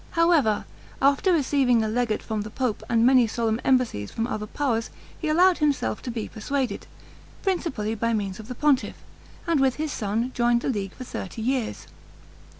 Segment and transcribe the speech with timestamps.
[0.17, 0.65] However,
[0.99, 4.89] after receiving a legate from the pope, and many solemn embassies from other powers,
[5.19, 6.87] he allowed himself to be persuaded,
[7.43, 8.95] principally by means of the pontiff,
[9.45, 11.85] and with his son joined the League for thirty years.